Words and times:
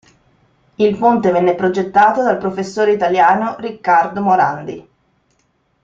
Il 0.77 0.97
ponte 0.97 1.29
venne 1.31 1.53
progettato 1.53 2.23
dal 2.23 2.39
professore 2.39 2.91
italiano 2.93 3.55
Riccardo 3.59 4.19
Morandi. 4.21 4.89